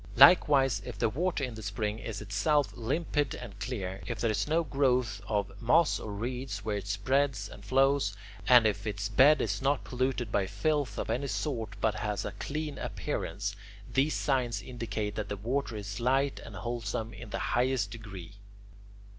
Likewise 0.17 0.81
if 0.83 0.97
the 0.97 1.09
water 1.09 1.43
in 1.43 1.53
the 1.53 1.61
spring 1.61 1.99
is 1.99 2.21
itself 2.21 2.75
limpid 2.75 3.35
and 3.35 3.59
clear, 3.59 4.01
if 4.07 4.19
there 4.19 4.31
is 4.31 4.47
no 4.47 4.63
growth 4.63 5.21
of 5.27 5.51
moss 5.61 5.99
or 5.99 6.11
reeds 6.11 6.65
where 6.65 6.77
it 6.77 6.87
spreads 6.87 7.47
and 7.47 7.63
flows, 7.63 8.15
and 8.47 8.65
if 8.65 8.87
its 8.87 9.09
bed 9.09 9.39
is 9.43 9.61
not 9.61 9.83
polluted 9.83 10.31
by 10.31 10.47
filth 10.47 10.97
of 10.97 11.11
any 11.11 11.27
sort 11.27 11.75
but 11.79 11.93
has 11.93 12.25
a 12.25 12.31
clean 12.31 12.79
appearance, 12.79 13.55
these 13.93 14.15
signs 14.15 14.59
indicate 14.59 15.13
that 15.13 15.29
the 15.29 15.37
water 15.37 15.75
is 15.75 15.99
light 15.99 16.39
and 16.39 16.55
wholesome 16.55 17.13
in 17.13 17.29
the 17.29 17.37
highest 17.53 17.91
degree. 17.91 18.33